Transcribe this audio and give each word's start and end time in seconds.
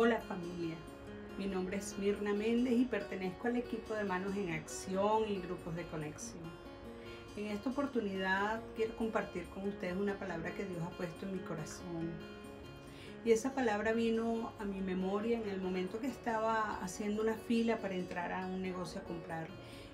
Hola 0.00 0.20
familia, 0.20 0.76
mi 1.38 1.46
nombre 1.46 1.78
es 1.78 1.98
Mirna 1.98 2.32
Méndez 2.32 2.74
y 2.74 2.84
pertenezco 2.84 3.48
al 3.48 3.56
equipo 3.56 3.94
de 3.94 4.04
Manos 4.04 4.36
en 4.36 4.52
Acción 4.52 5.24
y 5.28 5.40
grupos 5.40 5.74
de 5.74 5.82
conexión. 5.86 6.44
En 7.36 7.46
esta 7.46 7.70
oportunidad 7.70 8.60
quiero 8.76 8.94
compartir 8.94 9.46
con 9.46 9.66
ustedes 9.66 9.96
una 9.96 10.16
palabra 10.16 10.52
que 10.52 10.66
Dios 10.66 10.80
ha 10.84 10.96
puesto 10.96 11.26
en 11.26 11.32
mi 11.32 11.38
corazón. 11.40 12.12
Y 13.24 13.32
esa 13.32 13.56
palabra 13.56 13.92
vino 13.92 14.52
a 14.60 14.64
mi 14.64 14.80
memoria 14.80 15.40
en 15.40 15.48
el 15.48 15.60
momento 15.60 15.98
que 15.98 16.06
estaba 16.06 16.78
haciendo 16.80 17.20
una 17.20 17.34
fila 17.34 17.78
para 17.78 17.96
entrar 17.96 18.32
a 18.32 18.46
un 18.46 18.62
negocio 18.62 19.00
a 19.00 19.04
comprar. 19.04 19.48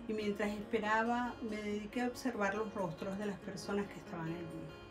Y 0.06 0.12
mientras 0.12 0.50
esperaba 0.50 1.34
me 1.40 1.56
dediqué 1.56 2.02
a 2.02 2.08
observar 2.08 2.56
los 2.56 2.74
rostros 2.74 3.18
de 3.18 3.24
las 3.24 3.38
personas 3.38 3.86
que 3.86 4.00
estaban 4.00 4.28
allí 4.28 4.83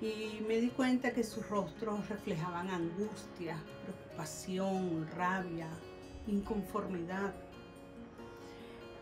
y 0.00 0.40
me 0.48 0.56
di 0.56 0.68
cuenta 0.70 1.12
que 1.12 1.22
sus 1.22 1.46
rostros 1.48 2.08
reflejaban 2.08 2.68
angustia, 2.68 3.56
preocupación, 3.84 5.06
rabia, 5.14 5.68
inconformidad. 6.26 7.34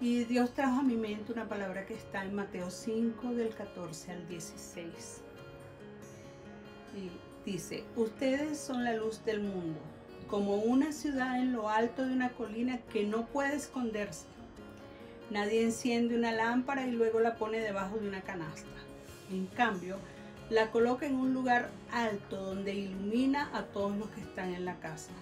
Y 0.00 0.24
Dios 0.24 0.54
trajo 0.54 0.80
a 0.80 0.82
mi 0.82 0.96
mente 0.96 1.32
una 1.32 1.48
palabra 1.48 1.86
que 1.86 1.94
está 1.94 2.24
en 2.24 2.34
Mateo 2.34 2.70
5 2.70 3.32
del 3.34 3.54
14 3.54 4.12
al 4.12 4.28
16. 4.28 5.22
Y 6.96 7.10
dice, 7.48 7.84
ustedes 7.96 8.58
son 8.58 8.82
la 8.82 8.94
luz 8.94 9.24
del 9.24 9.40
mundo, 9.40 9.78
como 10.28 10.56
una 10.56 10.92
ciudad 10.92 11.40
en 11.40 11.52
lo 11.52 11.68
alto 11.68 12.04
de 12.04 12.12
una 12.12 12.30
colina 12.30 12.80
que 12.92 13.04
no 13.04 13.26
puede 13.26 13.54
esconderse. 13.54 14.26
Nadie 15.30 15.62
enciende 15.62 16.16
una 16.16 16.32
lámpara 16.32 16.86
y 16.86 16.90
luego 16.90 17.20
la 17.20 17.36
pone 17.36 17.60
debajo 17.60 17.98
de 17.98 18.08
una 18.08 18.22
canasta. 18.22 18.66
En 19.30 19.46
cambio, 19.46 19.98
la 20.50 20.70
coloca 20.70 21.06
en 21.06 21.14
un 21.14 21.34
lugar 21.34 21.70
alto 21.92 22.36
donde 22.36 22.74
ilumina 22.74 23.50
a 23.52 23.64
todos 23.64 23.96
los 23.96 24.08
que 24.10 24.20
están 24.20 24.54
en 24.54 24.64
la 24.64 24.78
casa. 24.80 25.12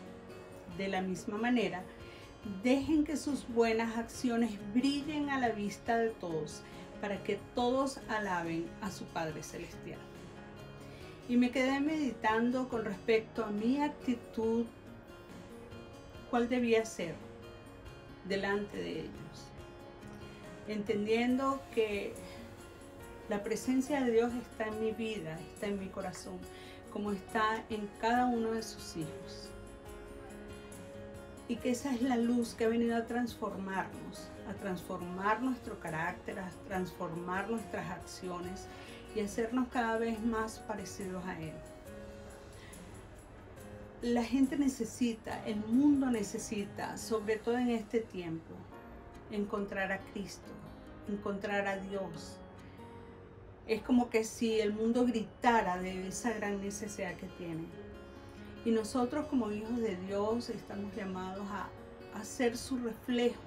De 0.79 0.89
la 0.89 1.01
misma 1.01 1.37
manera, 1.37 1.83
dejen 2.63 3.05
que 3.05 3.17
sus 3.17 3.49
buenas 3.49 3.97
acciones 3.97 4.53
brillen 4.73 5.31
a 5.31 5.41
la 5.41 5.49
vista 5.49 5.97
de 5.97 6.11
todos, 6.11 6.63
para 7.01 7.23
que 7.23 7.39
todos 7.55 7.99
alaben 8.09 8.67
a 8.81 8.91
su 8.91 9.05
Padre 9.07 9.43
Celestial. 9.43 9.99
Y 11.29 11.37
me 11.37 11.51
quedé 11.51 11.81
meditando 11.81 12.69
con 12.69 12.85
respecto 12.85 13.45
a 13.45 13.51
mi 13.51 13.81
actitud, 13.81 14.65
cuál 16.31 16.49
debía 16.49 16.85
ser 16.85 17.15
delante 18.29 18.77
de 18.77 19.01
ellos, 19.01 19.51
entendiendo 20.69 21.61
que 21.75 22.15
la 23.29 23.43
presencia 23.43 24.05
de 24.05 24.13
Dios 24.13 24.33
está 24.35 24.69
en 24.69 24.81
mi 24.81 24.93
vida, 24.93 25.37
está 25.55 25.67
en 25.67 25.81
mi 25.81 25.89
corazón, 25.89 26.39
como 26.93 27.11
está 27.11 27.65
en 27.71 27.89
cada 28.01 28.27
uno 28.27 28.53
de 28.53 28.63
sus 28.63 28.97
hijos. 28.97 29.51
Y 31.49 31.57
que 31.57 31.71
esa 31.71 31.93
es 31.93 32.03
la 32.03 32.17
luz 32.17 32.55
que 32.55 32.65
ha 32.65 32.69
venido 32.69 32.97
a 32.97 33.07
transformarnos, 33.07 34.29
a 34.49 34.55
transformar 34.55 35.43
nuestro 35.43 35.79
carácter, 35.81 36.39
a 36.39 36.51
transformar 36.69 37.51
nuestras 37.51 37.91
acciones 37.91 38.67
y 39.15 39.21
hacernos 39.21 39.69
cada 39.69 39.99
vez 39.99 40.23
más 40.23 40.61
parecidos 40.61 41.25
a 41.25 41.41
Él. 41.41 41.55
La 44.03 44.23
gente 44.23 44.57
necesita, 44.57 45.45
el 45.47 45.57
mundo 45.57 46.11
necesita, 46.11 46.97
sobre 46.97 47.39
todo 47.39 47.59
en 47.59 47.71
este 47.71 48.01
tiempo, 48.01 48.55
encontrar 49.33 49.91
a 49.91 49.99
Cristo, 50.13 50.53
encontrar 51.09 51.67
a 51.67 51.77
Dios, 51.79 52.39
es 53.67 53.83
como 53.83 54.11
que 54.11 54.25
si 54.25 54.61
el 54.61 54.73
mundo 54.73 55.05
gritara 55.05 55.79
de 55.79 56.07
esa 56.09 56.33
gran 56.33 56.61
necesidad 56.61 57.17
que 57.17 57.27
tiene. 57.27 57.65
Y 58.65 58.71
nosotros 58.71 59.27
como 59.27 59.51
hijos 59.53 59.79
de 59.79 59.97
Dios 60.07 60.51
estamos 60.51 60.95
llamados 60.95 61.47
a, 61.51 61.69
hacer 62.19 62.57
su 62.57 62.79
reflejo, 62.79 63.43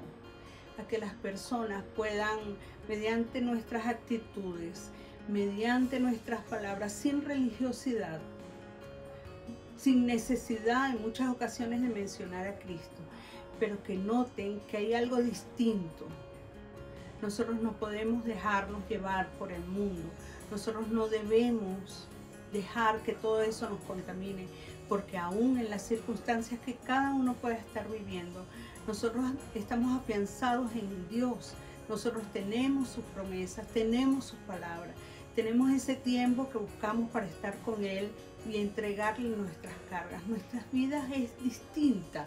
a 0.77 0.87
que 0.87 0.99
las 0.99 1.13
personas 1.15 1.83
puedan, 1.95 2.37
mediante 2.87 3.41
nuestras 3.41 3.87
actitudes, 3.87 4.91
mediante 5.27 5.99
nuestras 5.99 6.41
palabras, 6.41 6.93
sin 6.93 7.25
religiosidad, 7.25 8.19
sin 9.75 10.05
necesidad 10.05 10.91
en 10.91 11.01
muchas 11.01 11.29
ocasiones 11.29 11.81
de 11.81 11.89
mencionar 11.89 12.47
a 12.47 12.59
Cristo, 12.59 13.01
pero 13.59 13.81
que 13.81 13.95
noten 13.95 14.59
que 14.69 14.77
hay 14.77 14.93
algo 14.93 15.17
distinto, 15.17 16.05
nosotros 17.21 17.61
no 17.61 17.73
podemos 17.73 18.23
dejarnos 18.23 18.87
llevar 18.87 19.27
por 19.37 19.51
el 19.51 19.63
mundo. 19.65 20.09
Nosotros 20.51 20.87
no 20.87 21.07
debemos 21.07 22.07
dejar 22.53 23.01
que 23.01 23.13
todo 23.13 23.41
eso 23.41 23.69
nos 23.69 23.79
contamine, 23.81 24.47
porque 24.87 25.17
aún 25.17 25.57
en 25.57 25.69
las 25.69 25.83
circunstancias 25.83 26.59
que 26.65 26.75
cada 26.75 27.13
uno 27.13 27.33
pueda 27.35 27.55
estar 27.55 27.87
viviendo, 27.89 28.45
nosotros 28.87 29.23
estamos 29.53 29.99
afianzados 29.99 30.71
en 30.73 31.07
Dios. 31.09 31.53
Nosotros 31.87 32.23
tenemos 32.33 32.89
sus 32.89 33.03
promesas, 33.05 33.67
tenemos 33.67 34.25
sus 34.25 34.39
palabras, 34.39 34.95
tenemos 35.35 35.71
ese 35.71 35.95
tiempo 35.95 36.49
que 36.49 36.57
buscamos 36.57 37.09
para 37.11 37.25
estar 37.25 37.57
con 37.59 37.83
Él 37.83 38.09
y 38.49 38.57
entregarle 38.57 39.29
nuestras 39.35 39.73
cargas. 39.89 40.25
Nuestras 40.27 40.71
vidas 40.71 41.05
es 41.11 41.31
distinta 41.43 42.25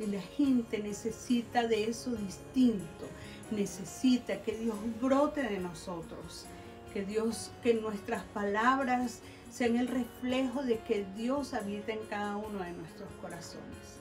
y 0.00 0.06
la 0.06 0.20
gente 0.20 0.78
necesita 0.80 1.66
de 1.68 1.84
eso 1.84 2.10
distinto 2.12 3.06
necesita 3.50 4.42
que 4.42 4.56
Dios 4.56 4.76
brote 5.00 5.42
de 5.42 5.58
nosotros, 5.58 6.46
que 6.92 7.04
Dios, 7.04 7.50
que 7.62 7.74
nuestras 7.74 8.22
palabras 8.24 9.20
sean 9.50 9.76
el 9.76 9.88
reflejo 9.88 10.62
de 10.62 10.78
que 10.78 11.06
Dios 11.16 11.54
habita 11.54 11.92
en 11.92 12.04
cada 12.08 12.36
uno 12.36 12.62
de 12.62 12.72
nuestros 12.72 13.08
corazones. 13.20 14.00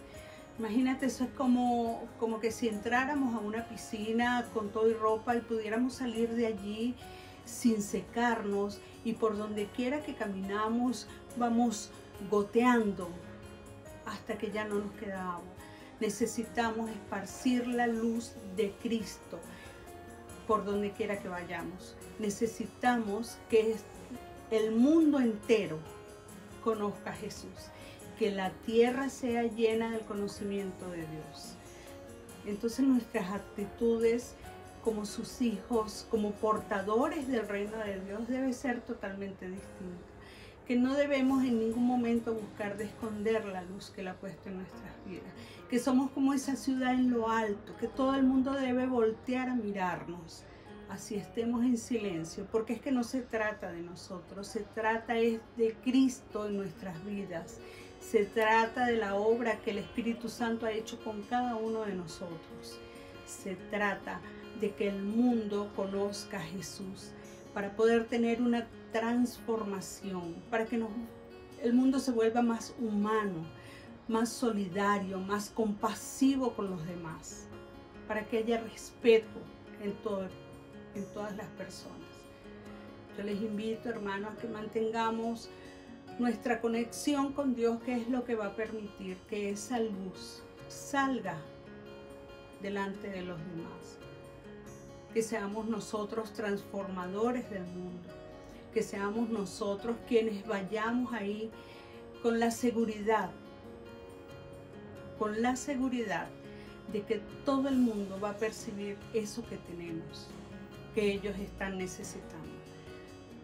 Imagínate, 0.60 1.06
eso 1.06 1.24
es 1.24 1.30
como, 1.32 2.08
como 2.20 2.40
que 2.40 2.52
si 2.52 2.68
entráramos 2.68 3.34
a 3.34 3.40
una 3.40 3.68
piscina 3.68 4.46
con 4.54 4.70
todo 4.70 4.90
y 4.90 4.94
ropa 4.94 5.36
y 5.36 5.42
pudiéramos 5.42 5.94
salir 5.94 6.30
de 6.30 6.48
allí 6.48 6.96
sin 7.46 7.82
secarnos 7.82 8.80
y 9.04 9.14
por 9.14 9.38
donde 9.38 9.68
quiera 9.68 10.04
que 10.04 10.14
caminamos 10.14 11.08
vamos 11.38 11.90
goteando 12.30 13.10
hasta 14.06 14.38
que 14.38 14.52
ya 14.52 14.66
no 14.66 14.76
nos 14.76 14.92
queda 14.94 15.36
agua 15.36 15.60
necesitamos 16.00 16.90
esparcir 16.90 17.68
la 17.68 17.88
luz 17.88 18.34
de 18.56 18.72
Cristo 18.82 19.40
por 20.48 20.66
donde 20.66 20.92
quiera 20.92 21.20
que 21.20 21.28
vayamos. 21.28 21.96
Necesitamos 22.20 23.38
que 23.50 23.76
el 24.52 24.72
mundo 24.72 25.20
entero 25.20 25.78
conozca 26.64 27.12
a 27.12 27.16
Jesús, 27.16 27.70
que 28.18 28.32
la 28.32 28.52
tierra 28.66 29.10
sea 29.10 29.44
llena 29.44 29.92
del 29.92 30.02
conocimiento 30.02 30.90
de 30.90 31.06
Dios. 31.08 31.56
Entonces 32.46 32.86
nuestras 32.86 33.32
actitudes 33.32 34.36
como 34.84 35.06
sus 35.06 35.42
hijos, 35.42 36.08
como 36.10 36.32
portadores 36.32 37.28
del 37.28 37.48
reino 37.48 37.78
de 37.78 38.00
Dios, 38.00 38.28
debe 38.28 38.54
ser 38.54 38.82
totalmente 38.82 39.48
distinta 39.48 40.19
que 40.70 40.76
no 40.76 40.94
debemos 40.94 41.44
en 41.44 41.58
ningún 41.58 41.84
momento 41.84 42.32
buscar 42.32 42.78
de 42.78 42.84
esconder 42.84 43.44
la 43.46 43.64
luz 43.64 43.90
que 43.90 44.04
la 44.04 44.12
ha 44.12 44.18
puesto 44.18 44.50
en 44.50 44.58
nuestras 44.58 45.04
vidas, 45.04 45.34
que 45.68 45.80
somos 45.80 46.12
como 46.12 46.32
esa 46.32 46.56
ciudad 46.56 46.94
en 46.94 47.10
lo 47.10 47.28
alto, 47.28 47.76
que 47.78 47.88
todo 47.88 48.14
el 48.14 48.22
mundo 48.22 48.52
debe 48.52 48.86
voltear 48.86 49.50
a 49.50 49.56
mirarnos, 49.56 50.44
así 50.88 51.16
estemos 51.16 51.64
en 51.64 51.76
silencio, 51.76 52.46
porque 52.52 52.74
es 52.74 52.82
que 52.82 52.92
no 52.92 53.04
se 53.04 53.22
trata 53.24 53.72
de 53.72 53.82
nosotros, 53.82 54.46
se 54.46 54.60
trata 54.60 55.18
es 55.18 55.40
de 55.58 55.74
Cristo 55.84 56.46
en 56.46 56.58
nuestras 56.58 57.04
vidas, 57.04 57.58
se 58.00 58.26
trata 58.26 58.86
de 58.86 58.98
la 58.98 59.16
obra 59.16 59.62
que 59.62 59.72
el 59.72 59.80
Espíritu 59.80 60.30
Santo 60.30 60.68
ha 60.68 60.72
hecho 60.72 61.04
con 61.04 61.24
cada 61.24 61.56
uno 61.56 61.82
de 61.82 61.96
nosotros, 61.96 62.78
se 63.26 63.56
trata 63.72 64.22
de 64.62 64.70
que 64.76 64.90
el 64.90 65.02
mundo 65.02 65.72
conozca 65.76 66.38
a 66.38 66.44
Jesús 66.44 67.12
para 67.60 67.76
poder 67.76 68.06
tener 68.06 68.42
una 68.42 68.68
transformación, 68.94 70.34
para 70.50 70.66
que 70.66 70.82
el 71.62 71.74
mundo 71.74 72.00
se 72.00 72.14
vuelva 72.14 72.42
más 72.42 72.74
humano, 72.80 73.46
más 74.08 74.30
solidario, 74.30 75.20
más 75.20 75.50
compasivo 75.50 76.54
con 76.54 76.70
los 76.70 76.88
demás, 76.88 77.50
para 78.08 78.26
que 78.26 78.38
haya 78.38 78.62
respeto 78.62 79.42
en, 79.84 79.92
todas 81.12 81.36
las 81.36 81.48
personas. 81.58 82.08
Yo 83.18 83.26
les 83.26 83.42
invito, 83.42 83.90
hermanos, 83.90 84.32
a 84.32 84.38
que 84.38 84.48
mantengamos 84.48 85.50
nuestra 86.18 86.62
conexión 86.62 87.34
con 87.34 87.56
Dios, 87.56 87.82
que 87.82 87.94
es 87.94 88.08
lo 88.08 88.24
que 88.24 88.36
va 88.36 88.46
a 88.46 88.56
permitir 88.56 89.18
que 89.30 89.50
esa 89.50 89.82
luz 89.82 90.44
salga 90.70 91.36
delante 92.62 93.10
de 93.10 93.24
los 93.24 93.38
demás. 93.38 93.99
Que 95.14 95.22
seamos 95.22 95.68
nosotros 95.68 96.34
transformadores 96.34 97.50
del 97.50 97.64
mundo 97.64 98.20
que 98.74 98.84
seamos 98.84 99.30
nosotros 99.30 99.96
quienes 100.08 100.46
vayamos 100.46 101.14
ahí 101.14 101.50
con 102.22 102.40
la 102.40 102.52
seguridad, 102.52 103.32
con 105.18 105.42
la 105.42 105.56
seguridad 105.56 106.28
de 106.92 107.02
que 107.02 107.22
todo 107.46 107.70
el 107.70 107.78
mundo 107.78 108.20
va 108.20 108.32
a 108.32 108.38
percibir 108.38 108.98
eso 109.14 109.44
que 109.48 109.58
tenemos, 109.58 110.28
que 110.94 111.14
ellos 111.14 111.38
están 111.38 111.78
necesitando. 111.78 112.48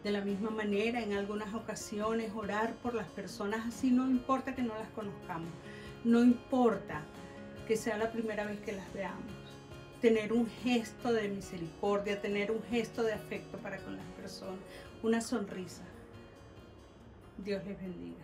De 0.04 0.12
la 0.12 0.22
misma 0.22 0.52
manera, 0.52 1.02
en 1.02 1.14
algunas 1.14 1.54
ocasiones, 1.56 2.32
orar 2.36 2.76
por 2.76 2.94
las 2.94 3.08
personas 3.08 3.66
así, 3.68 3.90
no 3.90 4.08
importa 4.08 4.54
que 4.54 4.62
no 4.62 4.74
las 4.76 4.90
conozcamos, 4.90 5.50
No 6.04 6.24
importa 6.24 7.02
que 7.68 7.76
sea 7.76 7.98
la 7.98 8.12
primera 8.12 8.46
vez 8.46 8.60
que 8.60 8.74
las 8.74 8.94
veamos. 8.94 9.45
Tener 10.06 10.34
un 10.34 10.48
gesto 10.64 11.12
de 11.12 11.28
misericordia, 11.28 12.22
tener 12.22 12.52
un 12.52 12.62
gesto 12.70 13.02
de 13.02 13.14
afecto 13.14 13.58
para 13.58 13.80
con 13.80 13.98
las 13.98 14.06
personas, 14.22 14.60
una 15.02 15.20
sonrisa. 15.20 15.82
Dios 17.44 17.66
les 17.66 17.82
bendiga. 17.82 18.24